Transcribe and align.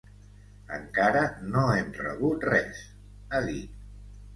Encara 0.77 1.21
no 1.57 1.67
hem 1.75 1.95
rebut 2.01 2.51
res, 2.55 2.85
ha 3.33 3.49
dit. 3.55 3.83